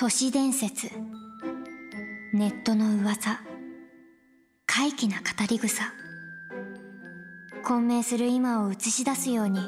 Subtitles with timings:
[0.00, 0.92] 都市伝説。
[2.32, 3.40] ネットの噂。
[4.64, 5.92] 怪奇な語り草。
[7.64, 9.58] 混迷する今を映し出すように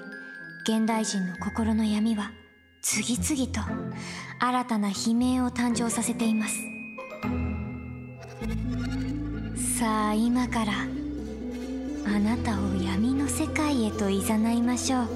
[0.62, 2.30] 現代人の心の闇は
[2.80, 3.60] 次々と
[4.38, 6.54] 新たな悲鳴を誕生させています。
[9.81, 10.72] さあ今から
[12.06, 14.21] あなたを闇の世界へと誘
[14.53, 15.08] いましょう。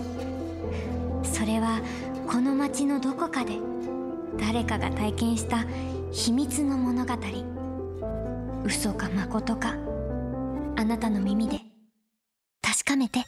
[1.23, 1.81] それは
[2.27, 3.74] この街のどこかで
[4.39, 5.65] 誰かが体験した
[6.11, 7.15] 秘密の物語。
[8.65, 9.75] 嘘か誠か。
[10.77, 11.61] あなたの耳で。
[12.63, 13.25] 確かめて。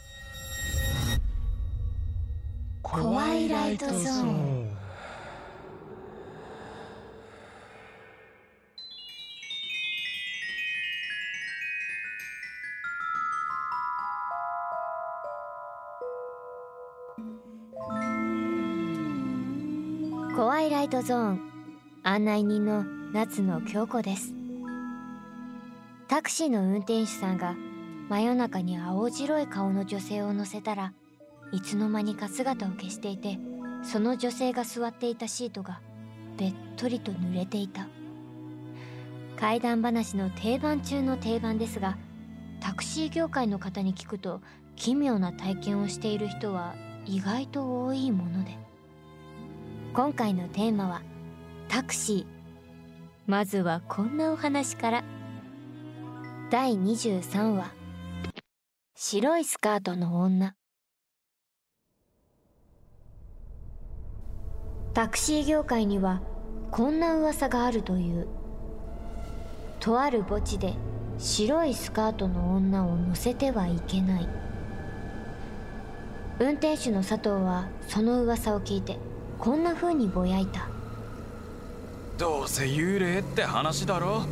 [2.83, 4.56] 怖いライトゾーン。
[21.07, 21.41] ゾーン
[22.03, 24.35] 案内人の夏野京子です。
[26.09, 27.55] タクシーの運転手さんが
[28.09, 30.93] 真夜中に青白い顔の女性を乗せたら
[31.53, 33.39] いつの間にか姿を消していて
[33.85, 35.81] その女性が座っていたシートが
[36.37, 37.87] べっとりと濡れていた。
[39.39, 41.97] 怪談話の定番中の定番ですが
[42.59, 44.41] タクシー業界の方に聞くと
[44.75, 48.66] 奇妙な体験をしている人は意外と多いもので。
[49.97, 51.01] 今回のテーマは
[51.69, 52.27] タクシー。
[53.27, 55.05] まずはこんなお話から。
[56.51, 57.73] 第23話。
[58.95, 60.55] 白いスカートの女。
[64.93, 66.21] タクシー業界には
[66.71, 68.29] こんな噂があるという。
[69.81, 70.75] とある墓地で
[71.17, 74.29] 白いスカートの女を乗せてはいけない。
[76.39, 78.99] 運転手の佐藤はその噂を聞いて
[79.39, 80.69] こんな風にぼやいた。
[82.19, 84.23] どうせ幽霊って話だろ？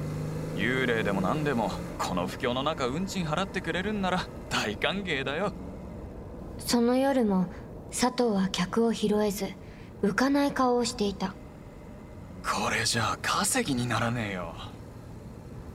[0.57, 5.53] 幽霊でも何でもこの不況の中運賃払ってくれるんなら大歓迎だよ。
[6.59, 7.47] その夜も
[7.91, 9.49] 佐藤は客を拾えず
[10.03, 11.35] 浮かない顔をしていた。
[12.43, 14.55] これじゃあ稼ぎにならねえよ。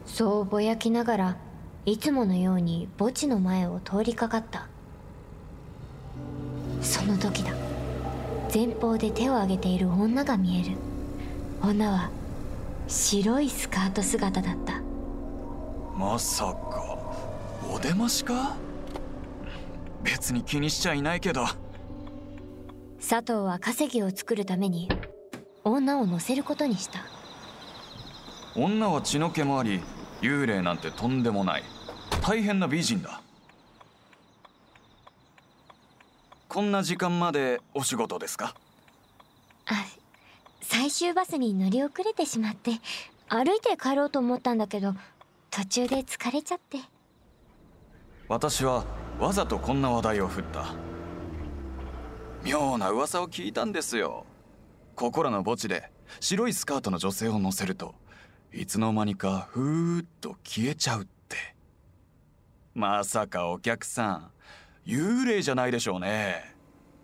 [0.05, 1.37] そうぼやきながら
[1.85, 4.67] いつものように墓地の前を通りかかった
[6.81, 7.51] その時だ
[8.51, 10.75] 前方で手を挙げている女が見える。
[11.61, 12.09] 女は
[12.87, 14.81] 白いスカート姿だった。
[15.95, 16.97] まさか。
[17.71, 18.55] お出ましか？
[20.03, 21.45] 別に気にしちゃいないけど。
[22.97, 24.89] 佐藤は稼ぎを作るために
[25.63, 26.99] 女を乗せることにした。
[28.55, 29.81] 女は血の気もあり
[30.21, 31.63] 幽霊なんてとんでもない。
[32.21, 33.21] 大変な美人だ
[36.59, 38.53] こんな時間までお仕事ですか？
[39.65, 39.85] あ
[40.59, 42.71] 最終バスに乗り遅れてしまって
[43.29, 44.93] 歩いて帰ろうと思ったんだけど
[45.51, 46.79] 途中で疲れちゃって。
[48.27, 48.83] 私は
[49.21, 50.75] わざとこんな話題を振った。
[52.43, 54.25] 妙な噂を聞いたんですよ。
[54.97, 57.95] ここらの墓地で白いスカートの女性を乗せると
[58.51, 61.37] いつの間にかふーっと消えちゃうって。
[62.75, 64.31] まさかお客さん
[64.89, 66.55] 幽霊じゃないでしょうね。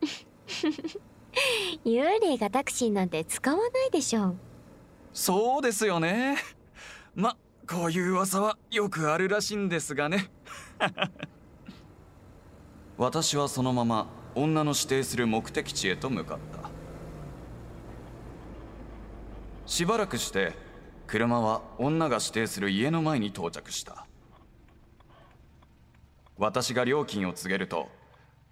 [1.86, 4.36] 幽霊がタクシーなんて使わないでしょう。
[5.14, 6.38] そうですよね。
[7.14, 7.38] ま
[7.70, 10.32] こういう噂はよくあるらしいんですがね。
[12.98, 16.72] 私はそのまま女の指定する目的地へと向かった。
[19.68, 20.54] しばらくして
[21.06, 24.05] 車は女が指定する家の前に到着した
[26.38, 27.88] 私が料金を告げると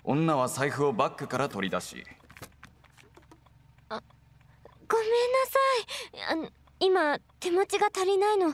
[0.04, 2.06] 女は財布をバッグから取り出し
[3.90, 4.04] ごめんな
[6.36, 6.46] さい。
[6.46, 6.50] あ
[6.80, 8.54] 今手持ちが足りないの家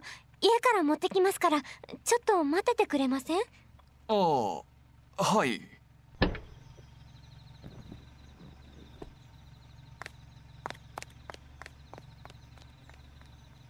[0.61, 3.37] から持ってきますからちょっと待っててくれません？
[3.37, 3.41] あ
[4.07, 4.61] あ
[5.23, 5.61] はい。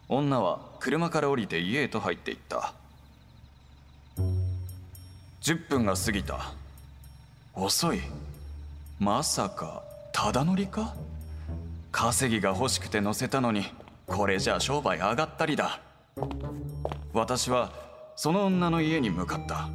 [0.07, 2.73] 女は車から降りて家へと入っていった
[5.49, 6.53] 10分が過ぎた。
[7.55, 8.01] 遅い。
[8.99, 9.81] まさか
[10.13, 10.93] ただ乗りか？
[11.91, 13.65] 稼ぎが欲しくて乗せたのに
[14.05, 15.81] これじゃ商売上がったりだ。
[17.13, 17.71] 私は
[18.15, 19.71] その女の家に向かった。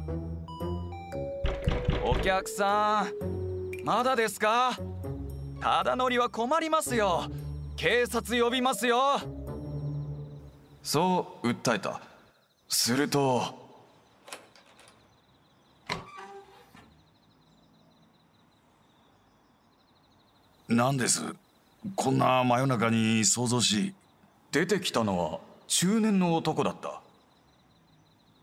[2.05, 3.05] お客さ
[3.83, 4.79] んまだですか？
[5.59, 7.25] ただ乗りは困りますよ。
[7.75, 9.19] 警察呼びますよ。
[10.83, 11.99] そう訴えた。
[12.69, 13.64] すると
[20.67, 21.21] 何です？
[21.95, 23.93] こんな真夜中に想像し
[24.51, 27.01] 出てきたのは中年の男だった。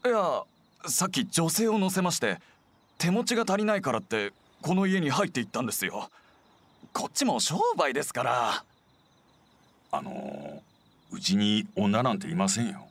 [0.08, 0.42] いや
[0.86, 2.38] さっき女性を乗せまして
[2.98, 6.08] 手持ちが足りないからってこの家に入っていったんですよ。
[6.92, 8.64] こっちも商売ですから。
[9.90, 10.62] あの
[11.10, 12.86] うちに女なんていませんよ。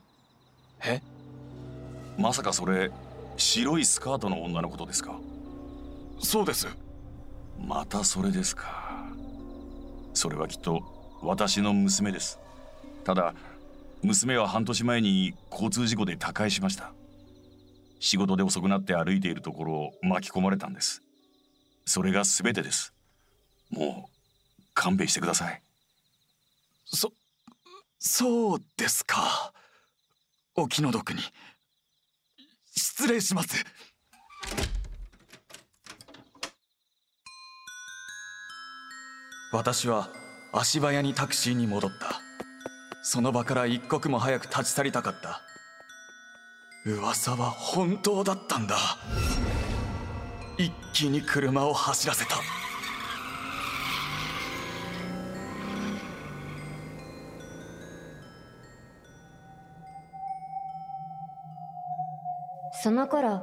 [0.84, 1.00] え？
[2.18, 2.90] まさかそれ
[3.38, 5.14] 白いスカートの女のことですか？
[6.20, 6.68] そうです。
[7.58, 8.81] またそれですか
[10.14, 10.82] それはきっと
[11.22, 12.38] 私の娘です。
[13.04, 13.34] ただ
[14.02, 16.92] 娘は半年前に交通事故で他界しました。
[18.00, 21.02] 仕事で遅くなって歩いているところを巻き込まれたんです。
[21.86, 22.92] それが全てです。
[23.70, 25.62] もう勘弁してください。
[26.84, 27.12] そ
[27.98, 29.52] そうですか。
[30.56, 31.20] お気の毒に。
[32.76, 33.64] 失礼します。
[39.52, 40.08] 私は
[40.50, 42.22] 足早にタクシーに戻った。
[43.02, 45.42] その場から一刻も早く立ち去りたかった。
[46.86, 48.76] 噂は本当だったんだ。
[50.56, 52.36] 一気に車を走らせた。
[62.82, 63.42] その頃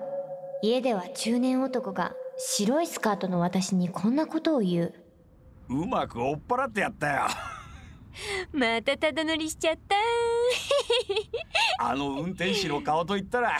[0.63, 5.08] 家では中年男が白いスカートの私にこんなことを言う。
[5.69, 7.27] うまく追っ払ってやったよ。
[8.51, 9.95] またただ乗りしちゃった。
[11.85, 13.57] あの運転手の顔といったら。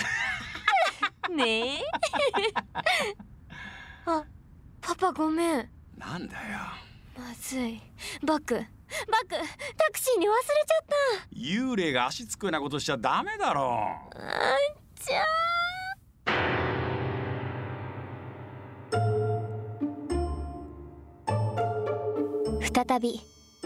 [1.29, 1.83] ねえ。
[4.05, 4.23] あ
[4.81, 5.69] パパごめん。
[5.97, 6.59] なんだよ。
[7.17, 7.81] まずい。
[8.23, 8.55] バック。
[8.55, 8.67] バック。
[9.77, 10.35] タクシーに忘れ
[10.65, 10.89] ちゃっ
[11.33, 13.61] 幽霊が足つくようなことしちゃダメだろ。
[14.11, 14.57] たあん
[14.95, 15.23] ちゃ
[22.87, 23.19] 再び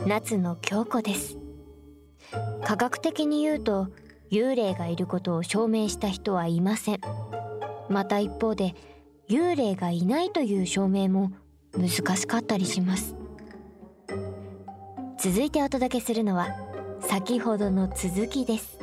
[0.07, 1.37] 夏の京子です。
[2.63, 3.89] 科学的に言うと
[4.31, 7.01] 幽霊がいることを証明した人はいません。
[7.89, 8.73] また一方で
[9.29, 11.31] 幽霊がいないという証明も
[11.77, 13.15] 難しかったりします。
[15.19, 16.47] 続いてお届けするのは
[16.99, 18.79] 先ほどの続きです。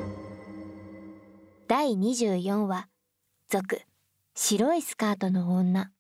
[1.67, 2.87] 第24話
[3.49, 3.81] 続
[4.37, 5.91] 白いスカートの女。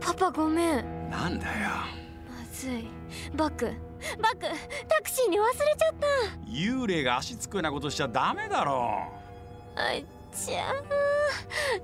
[0.00, 0.99] パパごめん。
[1.10, 1.68] なんだよ。
[2.28, 2.86] まずい。
[3.36, 3.72] バックバッ
[4.36, 4.46] ク
[4.88, 6.06] タクシーに忘れちゃった。
[6.48, 9.12] 幽霊が足つくようなことしちゃダメだろ。
[9.76, 10.02] あっ
[10.32, 10.74] ちゃー。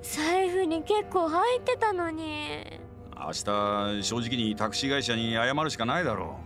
[0.01, 2.79] 財布に結構入ってたのに。
[3.15, 6.37] 明日正直にタクシー会社に謝るしかないだろ。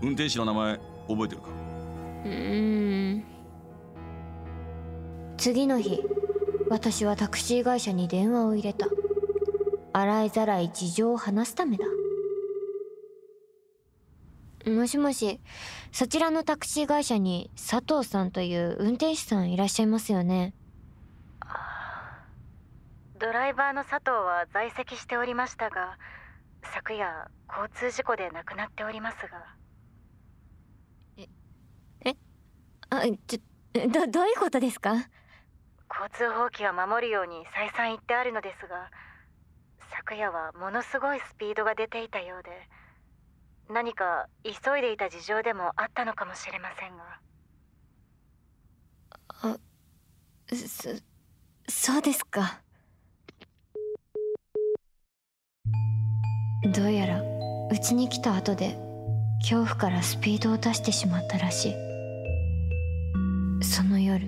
[0.00, 1.48] う運転手の名前覚えてるか？
[2.24, 3.24] うーん。
[5.36, 6.00] 次の日
[6.68, 8.86] 私はタクシー会社に電話を入れた。
[9.94, 11.84] 洗いざらい事情を話すためだ
[14.66, 15.40] もしもし
[15.90, 20.54] そちらのタクシー会社に佐藤さんという運転手さんいらっしゃいますよね？
[23.18, 25.96] ドライバーの佐藤は在籍しておりましたが
[26.74, 29.56] 昨夜交通事故で亡くなっておりますが。
[32.90, 34.92] あちょどどういうことですか？
[34.92, 38.90] 交通法規は守るように再三言ってあるのですが
[39.96, 42.50] 昨夜はものすごいスピードが出ていたようで
[43.68, 47.20] 何か急いでいた事情でもあったのかもしれませんが。
[50.54, 50.90] そ
[51.68, 52.60] そうですか。
[56.74, 57.22] どうやら
[57.70, 58.78] うちに来た後で
[59.40, 61.74] 恐怖からスピードを出してしまったらしい。
[63.62, 64.26] その夜。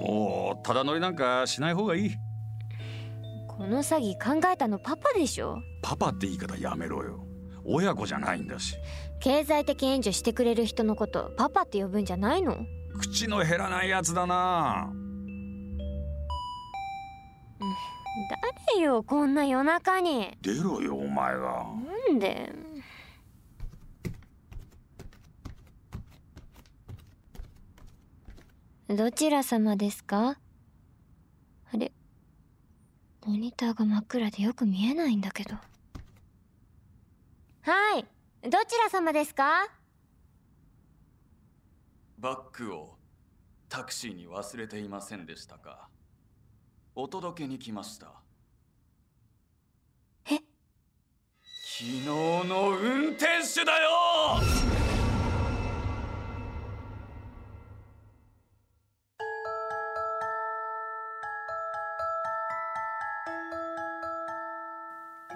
[0.00, 2.10] もうただ乗りなんかしない方がいい
[3.62, 5.62] この詐欺考えたのパパでしょ？
[5.82, 7.24] パパって言い方やめろよ。
[7.64, 8.74] 親子じゃないんだし。
[9.20, 12.56] 経済的援助してくれる人のことパパって呼ぶんじゃないの？
[12.98, 14.92] 口の減らないやつだな。
[18.74, 20.36] 誰よこんな夜中に？
[20.42, 21.64] 出ろよお前が
[22.08, 22.52] なんで？
[28.88, 30.36] どちら様ですか？
[31.72, 31.92] あれ
[33.24, 35.54] モニターが真っ暗でよく見えないんだけど。
[37.62, 38.04] はい。
[38.42, 39.68] どちら様ですか？
[42.18, 42.96] バッグを
[43.68, 45.88] タクシーに忘れていませんでしたか？
[46.94, 48.12] お届けに来ました。
[50.26, 50.34] え？
[50.34, 50.42] 昨
[51.84, 53.88] 日の運転手だよ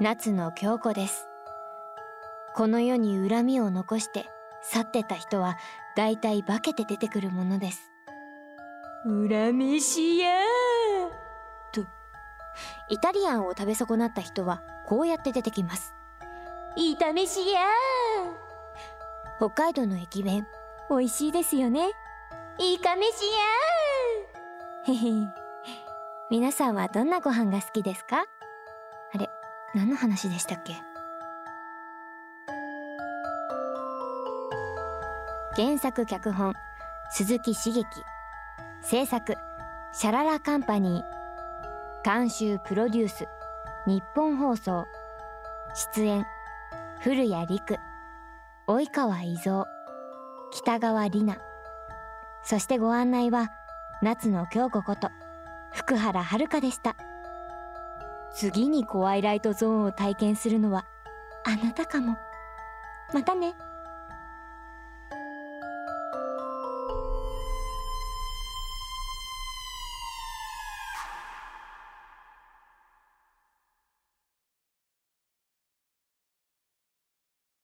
[0.01, 1.29] 夏野京子です。
[2.55, 4.27] この世に恨みを残して
[4.63, 5.57] 去ってた人は
[5.95, 7.91] 大体化けて出てくるものです。
[9.05, 10.35] 恨めしや
[11.73, 11.83] と。
[12.89, 15.95] イタリアンを食べ損なった人はこうやって出てきます。
[16.77, 17.61] 炒めしや
[19.39, 20.47] 北海道の駅弁
[20.91, 21.91] 美味しいですよね。
[22.59, 23.13] いかめし
[24.87, 25.27] やへへ
[26.31, 28.25] 皆さんはどんなご飯が好きですか？
[29.75, 30.75] 何の話でしたっけ？
[35.57, 36.55] 原作脚本
[37.11, 37.85] 鈴木茂樹。
[38.83, 39.37] 制作
[39.93, 41.05] シャララカンパニー。
[42.05, 43.27] 監修プロデュース
[43.87, 44.87] 日本放送。
[45.75, 46.27] 出演
[47.01, 47.79] 古谷陸。
[48.67, 49.67] 及川伊蔵。
[50.53, 51.41] 北川里奈。
[52.45, 53.51] そしてご案内は
[54.03, 55.11] 夏野京子こと
[55.73, 56.97] 福原遥でした。
[58.35, 60.87] 次にコワイライトゾーンを体験するのは
[61.45, 62.17] あなたかも。
[63.13, 63.55] またね。